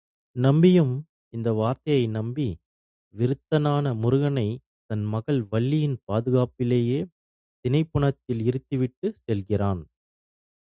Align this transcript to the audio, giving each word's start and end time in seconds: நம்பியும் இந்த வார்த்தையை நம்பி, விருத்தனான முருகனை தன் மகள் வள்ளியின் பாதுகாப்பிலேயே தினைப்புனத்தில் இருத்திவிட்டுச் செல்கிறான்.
நம்பியும் 0.35 0.93
இந்த 1.33 1.49
வார்த்தையை 1.51 2.07
நம்பி, 2.07 2.47
விருத்தனான 3.15 3.93
முருகனை 3.95 4.47
தன் 4.89 5.05
மகள் 5.05 5.41
வள்ளியின் 5.51 5.97
பாதுகாப்பிலேயே 6.07 6.99
தினைப்புனத்தில் 7.65 8.41
இருத்திவிட்டுச் 8.41 9.17
செல்கிறான். 9.23 9.83